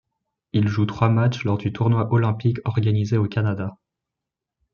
[0.51, 3.77] Il joue trois matchs lors du tournoi olympique organisé au Canada.